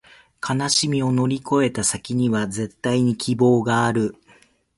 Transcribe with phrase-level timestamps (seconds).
[0.41, 4.15] 悲しみを乗り越えた先には、絶対に希望がある